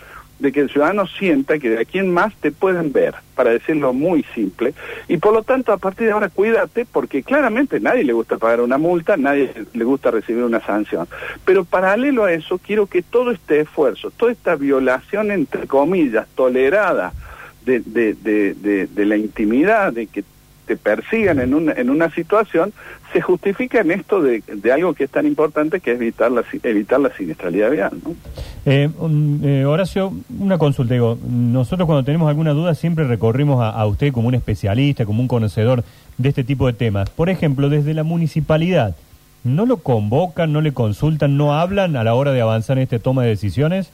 de 0.42 0.50
que 0.50 0.60
el 0.60 0.70
ciudadano 0.70 1.06
sienta 1.06 1.58
que 1.60 1.70
de 1.70 1.80
aquí 1.80 1.98
en 1.98 2.12
más 2.12 2.34
te 2.34 2.50
pueden 2.50 2.92
ver, 2.92 3.14
para 3.36 3.50
decirlo 3.50 3.92
muy 3.92 4.24
simple, 4.34 4.74
y 5.06 5.16
por 5.18 5.32
lo 5.32 5.44
tanto 5.44 5.72
a 5.72 5.76
partir 5.76 6.08
de 6.08 6.12
ahora 6.12 6.28
cuídate 6.28 6.84
porque 6.84 7.22
claramente 7.22 7.78
nadie 7.78 8.02
le 8.02 8.12
gusta 8.12 8.38
pagar 8.38 8.60
una 8.60 8.76
multa, 8.76 9.16
nadie 9.16 9.52
le 9.72 9.84
gusta 9.84 10.10
recibir 10.10 10.42
una 10.42 10.60
sanción, 10.60 11.06
pero 11.44 11.64
paralelo 11.64 12.24
a 12.24 12.32
eso 12.32 12.58
quiero 12.58 12.86
que 12.86 13.02
todo 13.02 13.30
este 13.30 13.60
esfuerzo, 13.60 14.10
toda 14.10 14.32
esta 14.32 14.56
violación 14.56 15.30
entre 15.30 15.68
comillas 15.68 16.26
tolerada 16.34 17.12
de, 17.64 17.78
de, 17.78 18.14
de, 18.14 18.88
de 18.88 19.06
la 19.06 19.16
intimidad, 19.16 19.92
de 19.92 20.08
que 20.08 20.24
persigan 20.76 21.40
en 21.40 21.54
una, 21.54 21.72
en 21.72 21.90
una 21.90 22.10
situación, 22.10 22.72
se 23.12 23.20
justifica 23.20 23.80
en 23.80 23.90
esto 23.90 24.22
de, 24.22 24.42
algo 24.72 24.94
que 24.94 25.04
es 25.04 25.10
tan 25.10 25.26
importante 25.26 25.80
que 25.80 25.92
es 25.92 25.96
evitar 25.96 26.32
la, 26.32 26.44
evitar 26.62 27.00
la 27.00 27.14
siniestralidad 27.14 27.70
vial. 27.70 27.92
¿no? 28.04 28.14
Eh, 28.64 28.88
eh, 29.42 29.64
Horacio, 29.64 30.12
una 30.38 30.58
consulta. 30.58 30.94
Digo, 30.94 31.18
nosotros 31.28 31.86
cuando 31.86 32.04
tenemos 32.04 32.28
alguna 32.28 32.52
duda 32.52 32.74
siempre 32.74 33.04
recorrimos 33.04 33.62
a, 33.62 33.70
a, 33.70 33.86
usted 33.86 34.12
como 34.12 34.28
un 34.28 34.34
especialista, 34.34 35.04
como 35.04 35.20
un 35.20 35.28
conocedor 35.28 35.84
de 36.18 36.28
este 36.28 36.44
tipo 36.44 36.66
de 36.66 36.72
temas. 36.72 37.10
Por 37.10 37.28
ejemplo, 37.28 37.68
desde 37.68 37.94
la 37.94 38.02
municipalidad, 38.02 38.96
¿no 39.44 39.66
lo 39.66 39.78
convocan, 39.78 40.52
no 40.52 40.60
le 40.60 40.72
consultan, 40.72 41.36
no 41.36 41.54
hablan 41.54 41.96
a 41.96 42.04
la 42.04 42.14
hora 42.14 42.32
de 42.32 42.40
avanzar 42.40 42.78
en 42.78 42.84
este 42.84 42.98
toma 42.98 43.22
de 43.22 43.30
decisiones? 43.30 43.90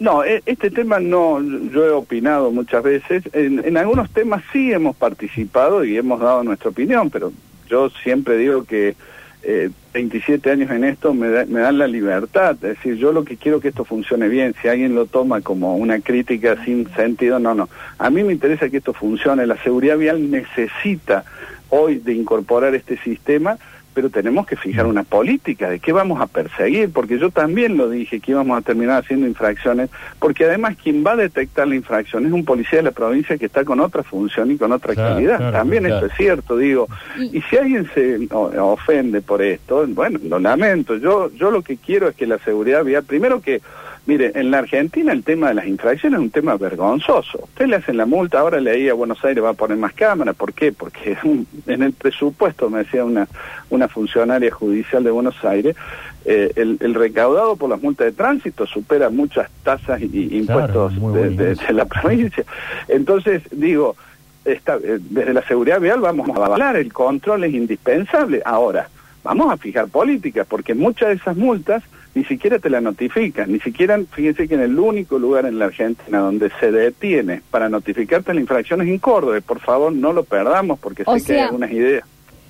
No, 0.00 0.24
e, 0.24 0.42
este 0.46 0.70
tema 0.70 0.98
no, 0.98 1.40
yo 1.42 1.84
he 1.84 1.90
opinado 1.90 2.50
muchas 2.50 2.82
veces. 2.82 3.22
En, 3.34 3.62
en, 3.64 3.76
algunos 3.76 4.10
temas 4.10 4.42
sí 4.50 4.72
hemos 4.72 4.96
participado 4.96 5.84
y 5.84 5.96
hemos 5.96 6.20
dado 6.20 6.42
nuestra 6.42 6.70
opinión, 6.70 7.10
pero 7.10 7.32
yo 7.68 7.90
siempre 8.02 8.38
digo 8.38 8.64
que 8.64 8.96
eh, 9.42 9.68
27 9.92 10.50
años 10.50 10.70
en 10.70 10.84
esto 10.84 11.12
me, 11.12 11.28
da, 11.28 11.44
me 11.44 11.60
dan 11.60 11.76
la 11.76 11.86
libertad. 11.86 12.52
Es 12.54 12.78
decir, 12.78 12.96
yo 12.96 13.12
lo 13.12 13.24
que 13.24 13.36
quiero 13.36 13.58
es 13.58 13.62
que 13.62 13.68
esto 13.68 13.84
funcione 13.84 14.28
bien. 14.28 14.54
Si 14.62 14.68
alguien 14.68 14.94
lo 14.94 15.04
toma 15.04 15.42
como 15.42 15.76
una 15.76 16.00
crítica 16.00 16.64
sin 16.64 16.88
sentido, 16.94 17.38
no, 17.38 17.54
no. 17.54 17.68
A 17.98 18.08
mí 18.08 18.24
me 18.24 18.32
interesa 18.32 18.70
que 18.70 18.78
esto 18.78 18.94
funcione. 18.94 19.46
La 19.46 19.62
seguridad 19.62 19.98
vial 19.98 20.30
necesita 20.30 21.24
hoy 21.68 21.98
de 21.98 22.14
incorporar 22.14 22.74
este 22.74 22.96
sistema 22.96 23.58
pero 23.92 24.10
tenemos 24.10 24.46
que 24.46 24.56
fijar 24.56 24.86
una 24.86 25.02
política 25.02 25.68
de 25.68 25.80
qué 25.80 25.92
vamos 25.92 26.20
a 26.20 26.26
perseguir, 26.26 26.92
porque 26.92 27.18
yo 27.18 27.30
también 27.30 27.76
lo 27.76 27.88
dije, 27.88 28.20
que 28.20 28.32
íbamos 28.32 28.58
a 28.58 28.62
terminar 28.62 29.02
haciendo 29.02 29.26
infracciones, 29.26 29.90
porque 30.18 30.44
además 30.44 30.76
quien 30.82 31.04
va 31.04 31.12
a 31.12 31.16
detectar 31.16 31.68
la 31.68 31.74
infracción 31.74 32.26
es 32.26 32.32
un 32.32 32.44
policía 32.44 32.78
de 32.78 32.84
la 32.84 32.90
provincia 32.92 33.38
que 33.38 33.46
está 33.46 33.64
con 33.64 33.80
otra 33.80 34.02
función 34.02 34.50
y 34.50 34.56
con 34.56 34.72
otra 34.72 34.94
calidad. 34.94 35.52
también 35.52 35.86
esto 35.86 36.06
es 36.06 36.12
cierto, 36.16 36.56
digo. 36.56 36.88
Y 37.18 37.40
si 37.42 37.56
alguien 37.56 37.88
se 37.94 38.28
ofende 38.58 39.20
por 39.20 39.42
esto, 39.42 39.86
bueno, 39.88 40.18
lo 40.22 40.38
lamento. 40.38 40.96
Yo, 40.96 41.30
yo 41.32 41.50
lo 41.50 41.62
que 41.62 41.76
quiero 41.76 42.08
es 42.08 42.16
que 42.16 42.26
la 42.26 42.38
seguridad 42.38 42.84
vial, 42.84 43.04
primero 43.04 43.40
que 43.40 43.60
Mire, 44.06 44.32
en 44.34 44.50
la 44.50 44.58
Argentina 44.58 45.12
el 45.12 45.22
tema 45.22 45.48
de 45.48 45.54
las 45.54 45.66
infracciones 45.66 46.18
es 46.18 46.24
un 46.24 46.30
tema 46.30 46.56
vergonzoso. 46.56 47.40
Usted 47.44 47.66
le 47.66 47.76
hacen 47.76 47.96
la 47.96 48.06
multa, 48.06 48.40
ahora 48.40 48.60
leí 48.60 48.88
a 48.88 48.94
Buenos 48.94 49.24
Aires 49.24 49.44
va 49.44 49.50
a 49.50 49.54
poner 49.54 49.76
más 49.76 49.92
cámaras. 49.92 50.34
¿Por 50.34 50.52
qué? 50.52 50.72
Porque 50.72 51.16
en 51.66 51.82
el 51.82 51.92
presupuesto, 51.92 52.70
me 52.70 52.78
decía 52.78 53.04
una, 53.04 53.28
una 53.68 53.88
funcionaria 53.88 54.50
judicial 54.50 55.04
de 55.04 55.10
Buenos 55.10 55.44
Aires, 55.44 55.76
eh, 56.24 56.52
el, 56.56 56.76
el, 56.80 56.94
recaudado 56.94 57.56
por 57.56 57.70
las 57.70 57.80
multas 57.82 58.06
de 58.06 58.12
tránsito 58.12 58.66
supera 58.66 59.08
muchas 59.08 59.48
tasas 59.62 60.02
y, 60.02 60.36
impuestos 60.36 60.94
de, 61.14 61.30
de, 61.30 61.54
de, 61.54 61.72
la 61.72 61.86
provincia. 61.86 62.44
Entonces, 62.88 63.42
digo, 63.50 63.96
está, 64.44 64.76
eh, 64.76 64.98
desde 65.00 65.32
la 65.32 65.42
seguridad 65.46 65.80
vial 65.80 66.00
vamos 66.00 66.28
a 66.28 66.44
avalar, 66.44 66.76
el 66.76 66.92
control 66.92 67.44
es 67.44 67.54
indispensable. 67.54 68.42
Ahora, 68.44 68.88
vamos 69.24 69.52
a 69.52 69.56
fijar 69.56 69.88
políticas, 69.88 70.46
porque 70.46 70.74
muchas 70.74 71.08
de 71.08 71.14
esas 71.14 71.36
multas 71.36 71.82
ni 72.14 72.24
siquiera 72.24 72.58
te 72.58 72.70
la 72.70 72.80
notifican, 72.80 73.52
ni 73.52 73.60
siquiera, 73.60 73.98
fíjense 74.10 74.48
que 74.48 74.54
en 74.54 74.62
el 74.62 74.78
único 74.78 75.18
lugar 75.18 75.46
en 75.46 75.58
la 75.58 75.66
Argentina 75.66 76.18
donde 76.18 76.50
se 76.58 76.72
detiene 76.72 77.42
para 77.50 77.68
notificarte 77.68 78.34
la 78.34 78.40
infracción 78.40 78.82
es 78.82 78.88
en 78.88 78.98
Córdoba, 78.98 79.40
por 79.40 79.60
favor 79.60 79.92
no 79.92 80.12
lo 80.12 80.24
perdamos 80.24 80.78
porque 80.78 81.04
sé 81.04 81.24
que 81.24 81.32
hay 81.34 81.40
algunas 81.40 81.70
ideas. 81.70 82.04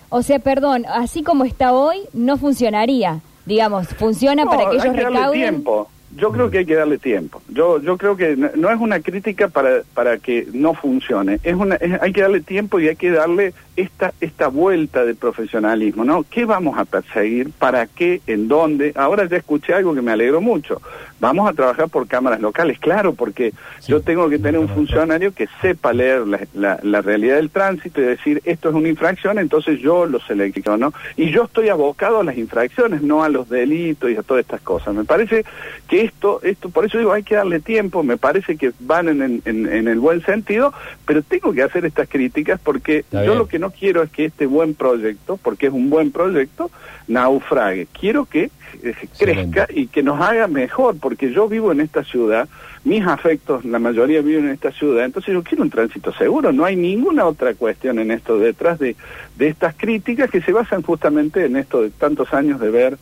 O 0.08 0.22
sea, 0.22 0.38
perdón, 0.38 0.86
así 0.88 1.22
como 1.22 1.44
está 1.44 1.72
hoy, 1.72 1.98
no 2.12 2.36
funcionaría, 2.36 3.20
digamos, 3.46 3.88
funciona 3.88 4.44
no, 4.44 4.50
para 4.50 4.64
que 4.64 4.70
hay 4.70 4.74
ellos 4.76 4.94
que 4.94 5.02
darle 5.02 5.18
recauden. 5.18 5.40
tiempo. 5.40 5.88
Yo 6.16 6.32
creo 6.32 6.50
que 6.50 6.58
hay 6.58 6.66
que 6.66 6.74
darle 6.74 6.98
tiempo. 6.98 7.40
Yo 7.48 7.80
yo 7.80 7.96
creo 7.96 8.16
que 8.16 8.36
no, 8.36 8.50
no 8.56 8.70
es 8.70 8.80
una 8.80 9.00
crítica 9.00 9.48
para 9.48 9.82
para 9.94 10.18
que 10.18 10.46
no 10.52 10.74
funcione. 10.74 11.38
Es 11.44 11.54
una 11.54 11.76
es- 11.76 12.00
hay 12.02 12.12
que 12.12 12.22
darle 12.22 12.40
tiempo 12.40 12.80
y 12.80 12.88
hay 12.88 12.96
que 12.96 13.10
darle 13.10 13.52
esta 13.76 14.12
esta 14.20 14.48
vuelta 14.48 15.04
de 15.04 15.14
profesionalismo, 15.14 16.04
¿no? 16.04 16.24
¿Qué 16.28 16.44
vamos 16.44 16.78
a 16.78 16.84
perseguir? 16.84 17.50
¿Para 17.58 17.86
qué? 17.86 18.20
¿En 18.26 18.48
dónde? 18.48 18.92
Ahora 18.96 19.24
ya 19.26 19.36
escuché 19.36 19.72
algo 19.74 19.94
que 19.94 20.02
me 20.02 20.12
alegró 20.12 20.40
mucho. 20.40 20.80
Vamos 21.20 21.48
a 21.48 21.52
trabajar 21.52 21.88
por 21.90 22.06
cámaras 22.08 22.40
locales, 22.40 22.78
claro, 22.78 23.12
porque 23.14 23.52
Sí, 23.80 23.92
yo 23.92 24.00
tengo 24.00 24.28
que 24.30 24.38
tener 24.38 24.58
un 24.58 24.68
funcionario 24.68 25.32
que 25.34 25.48
sepa 25.60 25.92
leer 25.92 26.26
la, 26.26 26.40
la- 26.54 26.80
la 26.82 27.02
realidad 27.02 27.36
del 27.36 27.50
tránsito 27.50 28.00
y 28.00 28.04
decir 28.04 28.40
esto 28.46 28.70
es 28.70 28.74
una 28.74 28.88
infracción, 28.88 29.38
entonces 29.38 29.78
yo 29.80 30.06
lo 30.06 30.18
selecciono, 30.20 30.76
¿no? 30.78 30.94
Y 31.16 31.30
yo 31.30 31.44
estoy 31.44 31.68
abocado 31.68 32.20
a 32.20 32.24
las 32.24 32.38
infracciones, 32.38 33.02
no 33.02 33.22
a 33.22 33.28
los 33.28 33.48
delitos 33.50 34.10
y 34.10 34.16
a 34.16 34.22
todas 34.22 34.40
estas 34.42 34.62
cosas. 34.62 34.94
Me 34.94 35.04
parece 35.04 35.44
que 35.88 35.99
esto, 36.02 36.40
esto, 36.42 36.70
por 36.70 36.84
eso 36.84 36.98
digo, 36.98 37.12
hay 37.12 37.22
que 37.22 37.34
darle 37.36 37.60
tiempo, 37.60 38.02
me 38.02 38.16
parece 38.16 38.56
que 38.56 38.72
van 38.80 39.08
en, 39.08 39.22
en- 39.44 39.66
en- 39.66 39.88
el 39.88 39.98
buen 40.00 40.22
sentido, 40.24 40.72
pero 41.06 41.22
tengo 41.22 41.52
que 41.52 41.62
hacer 41.62 41.84
estas 41.84 42.08
críticas 42.08 42.60
porque 42.62 43.04
yo 43.26 43.34
lo 43.34 43.46
que 43.48 43.58
no 43.58 43.70
quiero 43.70 44.02
es 44.02 44.10
que 44.10 44.26
este 44.26 44.46
buen 44.46 44.74
proyecto, 44.74 45.36
porque 45.36 45.66
es 45.66 45.72
un 45.72 45.90
buen 45.90 46.10
proyecto, 46.12 46.70
naufrague. 47.08 47.86
Quiero 47.98 48.24
que 48.24 48.50
eh, 48.82 48.94
crezca 49.18 49.66
y 49.74 49.88
que 49.88 50.02
nos 50.02 50.20
haga 50.20 50.46
mejor, 50.46 50.96
porque 51.00 51.32
yo 51.32 51.48
vivo 51.48 51.72
en 51.72 51.80
esta 51.80 52.04
ciudad, 52.04 52.48
mis 52.84 53.04
afectos, 53.06 53.64
la 53.64 53.78
mayoría 53.78 54.22
viven 54.22 54.46
en 54.46 54.52
esta 54.52 54.70
ciudad, 54.72 55.04
entonces 55.04 55.34
yo 55.34 55.42
quiero 55.42 55.64
un 55.64 55.70
tránsito 55.70 56.12
seguro, 56.14 56.52
no 56.52 56.64
hay 56.64 56.76
ninguna 56.76 57.26
otra 57.26 57.52
cuestión 57.54 57.98
en 57.98 58.10
esto 58.10 58.38
detrás 58.38 58.78
de, 58.78 58.96
de 59.36 59.48
estas 59.48 59.74
críticas 59.76 60.30
que 60.30 60.40
se 60.40 60.52
basan 60.52 60.82
justamente 60.82 61.44
en 61.44 61.56
esto 61.56 61.82
de 61.82 61.90
tantos 61.90 62.32
años 62.32 62.60
de 62.60 62.70
ver 62.70 62.96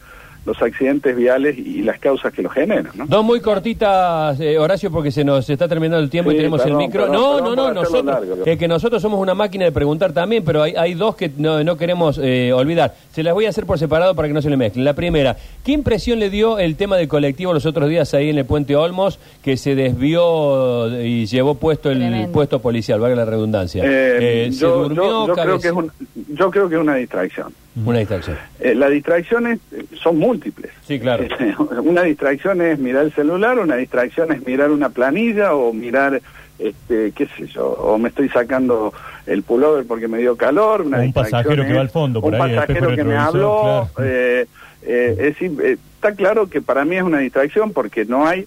los 0.49 0.61
accidentes 0.62 1.14
viales 1.14 1.57
y 1.59 1.83
las 1.83 1.99
causas 2.00 2.33
que 2.33 2.43
los 2.43 2.52
generan, 2.52 2.90
¿no? 2.95 3.07
Dos 3.07 3.25
muy 3.25 3.40
cortitas, 3.40 4.40
eh, 4.40 4.59
Horacio, 4.59 4.90
porque 4.90 5.11
se 5.12 5.23
nos 5.25 5.49
está 5.49 5.69
terminando 5.69 6.02
el 6.02 6.11
tiempo 6.11 6.33
y 6.33 6.37
tenemos 6.37 6.61
perdón, 6.62 6.81
el 6.81 6.87
micro. 6.88 7.02
perdón, 7.05 7.21
no, 7.23 7.35
perdón 7.37 7.57
no, 7.57 7.69
no, 7.69 7.75
nosotros, 7.75 8.05
largo. 8.05 8.37
eh, 8.47 8.57
que 8.59 8.67
nosotros 8.67 9.00
somos 9.02 9.21
una 9.21 9.35
máquina 9.35 9.64
de 9.67 9.73
preguntar 9.73 10.12
también, 10.12 10.43
pero 10.45 10.62
hay, 10.62 10.75
hay 10.76 10.95
dos 10.95 11.14
que 11.17 11.31
no, 11.37 11.62
no 11.62 11.76
queremos 11.76 12.19
eh, 12.23 12.52
olvidar. 12.52 12.95
Se 13.12 13.23
las 13.23 13.35
voy 13.35 13.47
a 13.47 13.50
hacer 13.50 13.67
por 13.67 13.78
separado 13.78 14.14
para 14.14 14.26
que 14.28 14.35
no 14.35 14.43
se 14.43 14.50
le 14.50 14.57
mezclen. 14.57 14.85
La 14.85 14.95
primera, 14.95 15.37
¿qué 15.64 15.73
impresión 15.73 16.19
le 16.19 16.31
dio 16.31 16.59
el 16.59 16.76
tema 16.76 16.97
del 16.97 17.09
colectivo 17.09 17.52
los 17.52 17.67
otros 17.67 17.88
días 17.88 18.12
ahí 18.14 18.31
en 18.31 18.38
el 18.38 18.45
puente 18.47 18.75
Olmos, 18.75 19.19
que 19.43 19.57
se 19.57 19.75
desvió 19.75 20.88
y 21.02 21.26
llevó 21.26 21.55
puesto 21.57 21.90
el 21.90 21.99
Tremendo. 21.99 22.33
puesto 22.33 22.61
policial, 22.61 23.00
valga 23.00 23.17
la 23.17 23.25
redundancia? 23.25 23.85
Eh, 23.85 24.47
Eh, 24.47 24.52
se 24.52 24.61
yo, 24.61 24.83
durmió, 24.85 25.05
yo- 25.05 25.26
yo 25.28 25.35
creo 25.35 25.61
que 25.61 25.69
es 25.69 25.75
un- 25.75 25.93
yo 26.35 26.50
creo 26.50 26.69
que 26.69 26.75
es 26.76 26.81
una 26.81 26.95
distracción. 26.97 27.52
Una 27.85 27.99
distracción. 27.99 28.37
Eh, 28.61 28.75
las 28.75 28.90
distracciones 28.90 29.58
eh, 29.73 29.85
son 30.02 30.18
múltiples. 30.18 30.73
Sí, 30.87 30.99
claro. 30.99 31.25
Una 31.82 32.02
distracción 32.02 32.61
es 32.62 32.78
mirar 32.78 33.04
el 33.04 33.12
celular, 33.12 33.58
una 33.58 33.76
distracción 33.76 34.32
es 34.32 34.44
mirar 34.47 34.70
una 34.70 34.88
planilla 34.88 35.54
o 35.54 35.73
mirar, 35.73 36.20
este, 36.58 37.12
qué 37.12 37.26
sé 37.37 37.47
yo, 37.47 37.66
o 37.66 37.99
me 37.99 38.08
estoy 38.08 38.28
sacando 38.28 38.92
el 39.26 39.42
pullover 39.42 39.87
porque 39.87 40.08
me 40.08 40.18
dio 40.18 40.37
calor. 40.37 40.82
Una 40.82 40.99
O 40.99 41.02
un 41.02 41.12
pasajero 41.12 41.64
que 41.64 41.73
va 41.73 41.80
al 41.80 41.90
fondo, 41.90 42.20
por 42.20 42.35
un 42.35 42.40
ahí, 42.40 42.54
pasajero 42.56 42.94
que 42.94 43.04
me 43.04 43.16
habló. 43.16 43.88
claro. 43.94 44.11
eh, 44.11 44.47
eh, 44.82 45.35
es 45.40 45.42
eh, 45.42 45.78
está 45.94 46.14
claro 46.14 46.49
que 46.49 46.62
para 46.62 46.85
mí 46.85 46.97
es 46.97 47.02
una 47.02 47.18
distracción 47.18 47.73
porque 47.73 48.04
no 48.04 48.26
hay... 48.26 48.47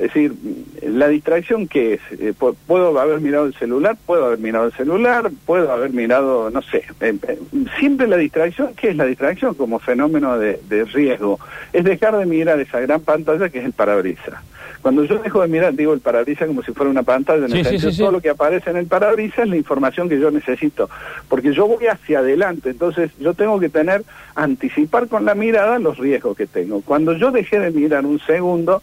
Es 0.00 0.14
decir, 0.14 0.32
la 0.82 1.08
distracción 1.08 1.68
que 1.68 1.94
es, 1.94 2.00
Eh, 2.18 2.32
pu- 2.38 2.56
puedo 2.66 2.98
haber 2.98 3.20
mirado 3.20 3.44
el 3.44 3.52
celular, 3.54 3.96
puedo 4.06 4.24
haber 4.24 4.38
mirado 4.38 4.64
el 4.64 4.72
celular, 4.72 5.30
puedo 5.44 5.70
haber 5.70 5.90
mirado, 5.90 6.48
no 6.50 6.62
sé, 6.62 6.84
eh, 7.02 7.14
eh, 7.28 7.38
siempre 7.78 8.06
la 8.08 8.16
distracción, 8.16 8.72
¿qué 8.74 8.88
es 8.88 8.96
la 8.96 9.04
distracción 9.04 9.52
como 9.54 9.78
fenómeno 9.78 10.38
de, 10.38 10.58
de 10.70 10.84
riesgo? 10.86 11.38
Es 11.74 11.84
dejar 11.84 12.16
de 12.16 12.24
mirar 12.24 12.58
esa 12.60 12.80
gran 12.80 13.02
pantalla 13.02 13.50
que 13.50 13.58
es 13.58 13.64
el 13.66 13.72
parabrisas. 13.74 14.40
Cuando 14.80 15.04
yo 15.04 15.18
dejo 15.18 15.42
de 15.42 15.48
mirar, 15.48 15.74
digo 15.74 15.92
el 15.92 16.00
parabrisas 16.00 16.46
como 16.48 16.62
si 16.62 16.72
fuera 16.72 16.90
una 16.90 17.02
pantalla, 17.02 17.44
en 17.44 17.50
Sí, 17.52 17.58
el 17.58 17.64
sí, 17.64 17.70
sentido, 17.72 17.90
sí, 17.90 17.96
sí. 17.98 18.02
todo 18.02 18.12
lo 18.12 18.20
que 18.22 18.30
aparece 18.30 18.70
en 18.70 18.78
el 18.78 18.86
parabrisas 18.86 19.40
es 19.40 19.48
la 19.50 19.56
información 19.56 20.08
que 20.08 20.18
yo 20.18 20.30
necesito, 20.30 20.88
porque 21.28 21.52
yo 21.52 21.66
voy 21.68 21.86
hacia 21.88 22.20
adelante, 22.20 22.70
entonces 22.70 23.10
yo 23.20 23.34
tengo 23.34 23.60
que 23.60 23.68
tener, 23.68 24.02
anticipar 24.34 25.08
con 25.08 25.26
la 25.26 25.34
mirada 25.34 25.78
los 25.78 25.98
riesgos 25.98 26.34
que 26.38 26.46
tengo. 26.46 26.80
Cuando 26.80 27.12
yo 27.12 27.30
dejé 27.30 27.60
de 27.60 27.70
mirar 27.70 28.06
un 28.06 28.18
segundo, 28.20 28.82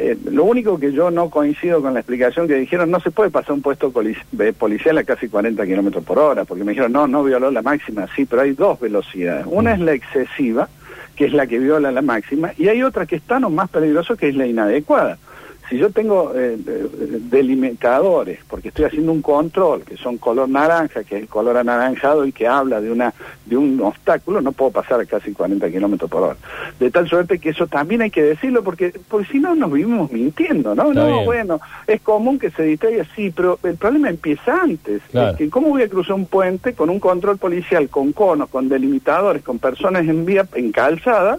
eh, 0.00 0.16
lo 0.30 0.44
único 0.44 0.78
que 0.78 0.92
yo 0.92 1.10
no 1.10 1.28
coincido 1.28 1.82
con 1.82 1.92
la 1.92 2.00
explicación 2.00 2.46
que 2.46 2.54
dijeron, 2.54 2.88
no 2.88 3.00
se 3.00 3.10
puede 3.10 3.30
pasar 3.30 3.52
un 3.52 3.62
puesto 3.62 3.92
de 4.30 4.52
policial 4.52 4.96
a 4.96 5.02
casi 5.02 5.28
40 5.28 5.66
kilómetros 5.66 6.04
por 6.04 6.20
hora, 6.20 6.44
porque 6.44 6.62
me 6.62 6.70
dijeron, 6.70 6.92
no, 6.92 7.08
no 7.08 7.24
violó 7.24 7.50
la 7.50 7.62
máxima, 7.62 8.06
sí, 8.14 8.24
pero 8.24 8.42
hay 8.42 8.52
dos 8.52 8.78
velocidades. 8.78 9.44
Una 9.48 9.74
es 9.74 9.80
la 9.80 9.94
excesiva, 9.94 10.68
que 11.16 11.24
es 11.24 11.32
la 11.32 11.48
que 11.48 11.58
viola 11.58 11.90
la 11.90 12.00
máxima, 12.00 12.52
y 12.56 12.68
hay 12.68 12.84
otra 12.84 13.06
que 13.06 13.16
es 13.16 13.22
tan 13.22 13.42
o 13.42 13.50
más 13.50 13.70
peligroso, 13.70 14.16
que 14.16 14.28
es 14.28 14.36
la 14.36 14.46
inadecuada. 14.46 15.18
Si 15.68 15.76
yo 15.76 15.90
tengo 15.90 16.32
eh, 16.34 16.56
eh, 16.66 16.88
delimitadores, 17.30 18.38
porque 18.48 18.68
estoy 18.68 18.86
haciendo 18.86 19.12
un 19.12 19.20
control, 19.20 19.82
que 19.82 19.96
son 19.96 20.16
color 20.16 20.48
naranja, 20.48 21.04
que 21.04 21.16
es 21.16 21.22
el 21.22 21.28
color 21.28 21.58
anaranjado 21.58 22.24
y 22.24 22.32
que 22.32 22.46
habla 22.46 22.80
de 22.80 22.90
una 22.90 23.12
de 23.44 23.56
un 23.56 23.80
obstáculo, 23.82 24.40
no 24.40 24.52
puedo 24.52 24.70
pasar 24.70 25.00
a 25.00 25.06
casi 25.06 25.32
40 25.32 25.70
kilómetros 25.70 26.10
por 26.10 26.22
hora. 26.22 26.36
De 26.78 26.90
tal 26.90 27.08
suerte 27.08 27.38
que 27.38 27.50
eso 27.50 27.66
también 27.66 28.02
hay 28.02 28.10
que 28.10 28.22
decirlo, 28.22 28.62
porque, 28.62 28.92
porque 29.08 29.26
si 29.30 29.38
no 29.38 29.54
nos 29.54 29.72
vivimos 29.72 30.10
mintiendo, 30.10 30.74
¿no? 30.74 30.88
Está 30.88 31.02
no, 31.02 31.06
bien. 31.06 31.24
bueno, 31.24 31.60
es 31.86 32.00
común 32.00 32.38
que 32.38 32.50
se 32.50 32.62
distraiga, 32.62 33.04
sí, 33.14 33.32
pero 33.34 33.58
el 33.62 33.76
problema 33.76 34.08
empieza 34.08 34.62
antes. 34.62 35.02
Claro. 35.10 35.32
Es 35.32 35.36
que 35.36 35.50
¿Cómo 35.50 35.68
voy 35.68 35.82
a 35.82 35.88
cruzar 35.88 36.14
un 36.14 36.26
puente 36.26 36.74
con 36.74 36.90
un 36.90 37.00
control 37.00 37.38
policial, 37.38 37.88
con 37.88 38.12
conos, 38.12 38.48
con 38.48 38.68
delimitadores, 38.68 39.42
con 39.42 39.58
personas 39.58 40.06
en 40.06 40.24
vía, 40.24 40.46
en 40.54 40.72
calzada? 40.72 41.38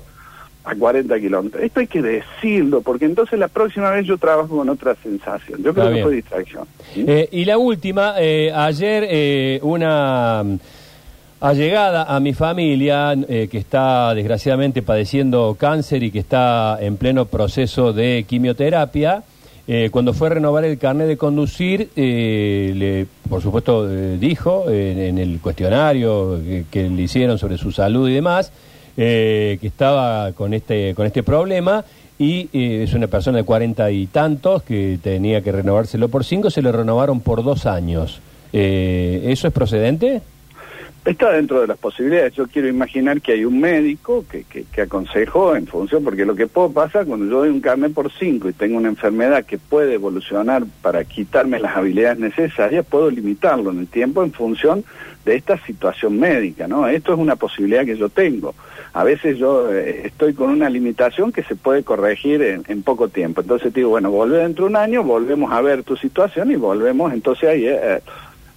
A 0.70 0.76
40 0.76 1.20
kilómetros. 1.20 1.64
Esto 1.64 1.80
hay 1.80 1.88
que 1.88 2.02
decirlo, 2.02 2.82
porque 2.82 3.06
entonces 3.06 3.40
la 3.40 3.48
próxima 3.48 3.90
vez 3.90 4.06
yo 4.06 4.18
trabajo 4.18 4.58
con 4.58 4.70
otra 4.70 4.96
sensación. 5.02 5.64
Yo 5.64 5.72
Está 5.72 5.82
creo 5.82 5.88
que 5.88 5.94
bien. 5.94 6.06
fue 6.06 6.16
distracción. 6.16 6.66
¿sí? 6.94 7.06
Eh, 7.08 7.28
y 7.32 7.46
la 7.46 7.58
última, 7.58 8.16
eh, 8.20 8.52
ayer 8.54 9.06
eh, 9.10 9.60
una 9.64 10.44
mm, 10.44 10.60
allegada 11.42 12.04
a 12.04 12.20
mi 12.20 12.34
familia 12.34 13.14
eh, 13.28 13.48
que 13.50 13.58
está 13.58 14.14
desgraciadamente 14.14 14.82
padeciendo 14.82 15.56
cáncer 15.60 16.04
y 16.04 16.12
que 16.12 16.20
está 16.20 16.78
en 16.82 16.98
pleno 16.98 17.26
proceso 17.26 17.94
de 17.94 18.26
quimioterapia, 18.28 19.24
eh, 19.68 19.90
cuando 19.92 20.14
fue 20.14 20.28
a 20.28 20.32
renovar 20.32 20.66
el 20.66 20.78
carnet 20.80 21.08
de 21.08 21.16
conducir, 21.18 21.90
eh, 21.96 22.74
le, 22.76 23.06
por 23.30 23.42
supuesto 23.42 23.88
eh, 23.90 24.18
dijo 24.20 24.66
eh, 24.68 25.10
en 25.10 25.18
el 25.20 25.40
cuestionario 25.40 26.40
que, 26.44 26.66
que 26.72 26.90
le 26.90 27.04
hicieron 27.04 27.38
sobre 27.38 27.58
su 27.58 27.72
salud 27.72 28.10
y 28.10 28.14
demás, 28.14 28.52
eh, 29.02 29.58
que 29.62 29.68
estaba 29.68 30.34
con 30.34 30.54
este, 30.54 30.94
con 30.94 31.06
este 31.06 31.24
problema 31.24 31.86
y 32.18 32.50
eh, 32.52 32.84
es 32.84 32.94
una 32.94 33.08
persona 33.08 33.38
de 33.38 33.46
cuarenta 33.46 33.90
y 33.92 34.08
tantos 34.08 34.62
que 34.64 35.00
tenía 35.02 35.42
que 35.42 35.54
renovárselo 35.54 36.10
por 36.10 36.26
cinco, 36.26 36.50
se 36.50 36.62
lo 36.62 36.74
renovaron 36.74 37.22
por 37.22 37.42
dos 37.42 37.66
años. 37.66 38.20
Eh, 38.52 39.22
¿Eso 39.28 39.48
es 39.48 39.54
procedente? 39.54 40.22
Está 41.06 41.32
dentro 41.32 41.62
de 41.62 41.68
las 41.68 41.78
posibilidades. 41.78 42.34
Yo 42.34 42.48
quiero 42.48 42.68
imaginar 42.68 43.22
que 43.22 43.32
hay 43.32 43.46
un 43.46 43.60
médico 43.60 44.26
que, 44.30 44.44
que, 44.44 44.66
que 44.66 44.82
aconsejó 44.82 45.56
en 45.56 45.66
función, 45.66 46.04
porque 46.04 46.26
lo 46.26 46.36
que 46.36 46.48
puedo 46.48 46.72
pasar 46.72 47.06
cuando 47.06 47.26
yo 47.26 47.40
doy 47.40 47.50
un 47.50 47.62
carnet 47.62 47.94
por 47.94 48.12
cinco 48.12 48.50
y 48.50 48.54
tengo 48.54 48.78
una 48.78 48.90
enfermedad 48.90 49.46
que 49.46 49.58
puede 49.58 49.94
evolucionar 49.94 50.64
para 50.82 51.06
quitarme 51.06 51.60
las 51.60 51.78
habilidades 51.78 52.20
necesarias, 52.20 52.86
puedo 52.86 53.10
limitarlo 53.10 53.72
en 53.72 53.80
el 53.80 53.88
tiempo 53.88 54.24
en 54.24 54.34
función 54.34 54.84
de 55.26 55.36
esta 55.36 55.58
situación 55.66 56.20
médica, 56.20 56.68
¿no? 56.68 56.88
Esto 56.88 57.14
es 57.14 57.20
una 57.20 57.36
posibilidad 57.38 57.86
que 57.86 57.98
yo 57.98 58.10
tengo. 58.10 58.54
A 58.94 59.04
veces 59.04 59.38
yo 59.38 59.72
eh, 59.72 60.02
estoy 60.06 60.34
con 60.34 60.50
una 60.50 60.70
limitación 60.70 61.32
que 61.32 61.44
se 61.44 61.56
puede 61.56 61.84
corregir 61.84 62.42
en, 62.42 62.64
en 62.68 62.84
poco 62.84 63.08
tiempo. 63.08 63.42
Entonces 63.42 63.74
digo, 63.74 63.90
bueno, 63.90 64.12
vuelve 64.12 64.38
dentro 64.38 64.66
de 64.66 64.72
un 64.72 64.76
año, 64.76 65.04
volvemos 65.04 65.52
a 65.54 65.62
ver 65.62 65.84
tu 65.84 65.96
situación 65.96 66.52
y 66.52 66.56
volvemos 66.56 67.14
entonces 67.14 67.50
ahí 67.50 67.68
eh, 67.68 68.02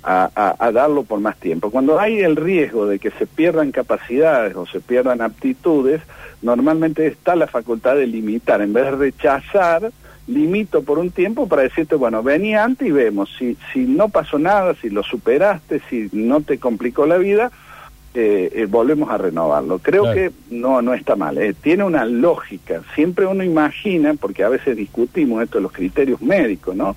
a, 0.02 0.30
a- 0.34 0.56
a 0.58 0.72
darlo 0.72 1.02
por 1.04 1.20
más 1.20 1.36
tiempo. 1.36 1.70
Cuando 1.70 1.98
hay 2.00 2.20
el 2.20 2.36
riesgo 2.36 2.86
de 2.86 2.98
que 2.98 3.10
se 3.12 3.26
pierdan 3.26 3.70
capacidades 3.72 4.56
o 4.56 4.66
se 4.66 4.80
pierdan 4.80 5.20
aptitudes, 5.22 6.00
normalmente 6.42 7.06
está 7.06 7.36
la 7.36 7.46
facultad 7.46 7.94
de 7.96 8.06
limitar. 8.06 8.60
En 8.62 8.72
vez 8.72 8.84
de 8.84 8.90
rechazar, 8.92 9.90
limito 10.26 10.82
por 10.82 10.98
un 10.98 11.10
tiempo 11.10 11.48
para 11.48 11.62
decirte, 11.62 11.94
bueno, 11.96 12.22
vení 12.22 12.54
antes 12.54 12.88
y 12.88 12.90
vemos. 12.90 13.30
Si, 13.38 13.56
si 13.72 13.80
no 13.80 14.08
pasó 14.08 14.38
nada, 14.38 14.74
si 14.80 14.90
lo 14.90 15.02
superaste, 15.02 15.80
si 15.88 16.08
no 16.12 16.40
te 16.40 16.58
complicó 16.58 17.06
la 17.06 17.18
vida, 17.18 17.50
eh, 18.14 18.50
eh, 18.54 18.66
volvemos 18.66 19.10
a 19.10 19.16
renovarlo. 19.18 19.78
Creo 19.78 20.02
Claro. 20.02 20.16
que 20.16 20.30
no, 20.50 20.82
no 20.82 20.92
está 20.94 21.16
mal. 21.16 21.38
eh, 21.38 21.54
tiene 21.54 21.84
una 21.84 22.04
lógica. 22.04 22.82
Siempre 22.94 23.26
uno 23.26 23.42
imagina, 23.42 24.14
porque 24.14 24.44
a 24.44 24.48
veces 24.50 24.76
discutimos 24.76 25.42
esto 25.42 25.58
de 25.58 25.62
los 25.62 25.72
criterios 25.72 26.20
médicos, 26.20 26.76
¿no? 26.76 26.94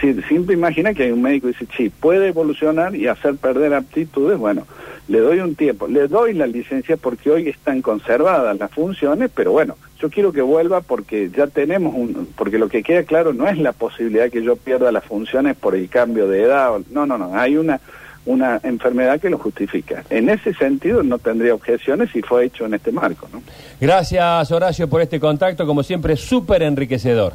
Si, 0.00 0.12
siempre 0.22 0.54
imagina 0.54 0.92
que 0.92 1.04
hay 1.04 1.10
un 1.12 1.22
médico 1.22 1.46
que 1.48 1.52
dice, 1.58 1.66
sí, 1.76 1.88
puede 1.90 2.28
evolucionar 2.28 2.94
y 2.94 3.06
hacer 3.06 3.36
perder 3.36 3.72
aptitudes. 3.74 4.38
Bueno, 4.38 4.66
le 5.08 5.20
doy 5.20 5.40
un 5.40 5.54
tiempo, 5.54 5.88
le 5.88 6.06
doy 6.06 6.34
la 6.34 6.46
licencia 6.46 6.98
porque 6.98 7.30
hoy 7.30 7.48
están 7.48 7.80
conservadas 7.80 8.58
las 8.58 8.70
funciones, 8.70 9.30
pero 9.34 9.52
bueno, 9.52 9.76
yo 9.98 10.10
quiero 10.10 10.32
que 10.32 10.42
vuelva 10.42 10.82
porque 10.82 11.30
ya 11.34 11.46
tenemos 11.46 11.94
un, 11.94 12.28
porque 12.36 12.58
lo 12.58 12.68
que 12.68 12.82
queda 12.82 13.04
claro 13.04 13.32
no 13.32 13.48
es 13.48 13.56
la 13.56 13.72
posibilidad 13.72 14.30
que 14.30 14.42
yo 14.42 14.56
pierda 14.56 14.92
las 14.92 15.04
funciones 15.04 15.56
por 15.56 15.74
el 15.74 15.88
cambio 15.88 16.28
de 16.28 16.42
edad. 16.42 16.72
No, 16.90 17.06
no, 17.06 17.16
no, 17.16 17.34
hay 17.34 17.56
una 17.56 17.80
una 18.28 18.60
enfermedad 18.62 19.18
que 19.18 19.30
lo 19.30 19.38
justifica. 19.38 20.04
En 20.10 20.28
ese 20.28 20.52
sentido 20.54 21.02
no 21.02 21.18
tendría 21.18 21.54
objeciones 21.54 22.10
si 22.12 22.20
fue 22.20 22.44
hecho 22.44 22.66
en 22.66 22.74
este 22.74 22.92
marco. 22.92 23.26
¿no? 23.32 23.42
Gracias, 23.80 24.52
Horacio, 24.52 24.86
por 24.88 25.00
este 25.00 25.18
contacto, 25.18 25.66
como 25.66 25.82
siempre, 25.82 26.14
súper 26.14 26.62
enriquecedor. 26.62 27.32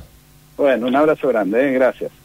Bueno, 0.56 0.88
un 0.88 0.96
abrazo 0.96 1.28
grande, 1.30 1.68
¿eh? 1.68 1.74
gracias. 1.74 2.12